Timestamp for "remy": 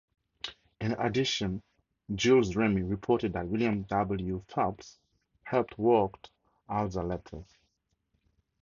2.55-2.81